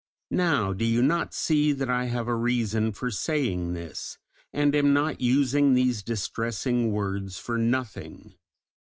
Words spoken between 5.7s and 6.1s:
these